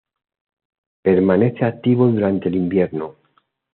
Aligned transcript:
Permanece 1.03 1.63
activo 1.63 2.07
durante 2.07 2.49
el 2.49 2.55
invierno. 2.55 3.17